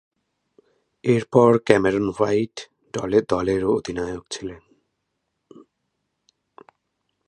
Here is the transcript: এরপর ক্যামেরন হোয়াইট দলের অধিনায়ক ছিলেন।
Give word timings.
এরপর 1.03 1.51
ক্যামেরন 1.65 2.07
হোয়াইট 2.09 2.55
দলের 3.27 3.63
অধিনায়ক 3.67 4.23
ছিলেন। 4.31 4.61